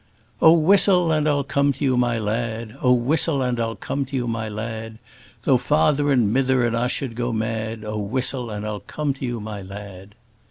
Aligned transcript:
O 0.41 0.51
whistle 0.53 1.11
and 1.11 1.27
I'll 1.29 1.43
come 1.43 1.73
to 1.73 1.83
you, 1.85 1.95
my 1.95 2.17
lad! 2.17 2.75
O 2.81 2.91
whistle 2.91 3.43
and 3.43 3.59
I'll 3.59 3.75
come 3.75 4.03
to 4.05 4.15
you, 4.15 4.27
my 4.27 4.49
lad! 4.49 4.97
Tho' 5.43 5.57
father 5.57 6.11
and 6.11 6.33
mither 6.33 6.65
and 6.65 6.75
a' 6.75 6.89
should 6.89 7.13
go 7.13 7.31
mad, 7.31 7.83
O 7.85 7.97
whistle 7.99 8.49
and 8.49 8.65
I'll 8.65 8.79
come 8.79 9.13
to 9.13 9.23
you, 9.27 9.39
my 9.39 9.61
lad! 9.61 10.15